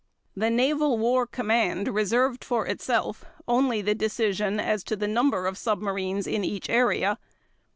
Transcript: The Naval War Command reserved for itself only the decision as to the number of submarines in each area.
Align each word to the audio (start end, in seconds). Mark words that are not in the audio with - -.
The 0.35 0.49
Naval 0.49 0.97
War 0.97 1.27
Command 1.27 1.87
reserved 1.89 2.43
for 2.43 2.65
itself 2.65 3.23
only 3.47 3.83
the 3.83 3.93
decision 3.93 4.59
as 4.59 4.83
to 4.85 4.95
the 4.95 5.07
number 5.07 5.45
of 5.45 5.59
submarines 5.59 6.25
in 6.25 6.43
each 6.43 6.71
area. 6.71 7.19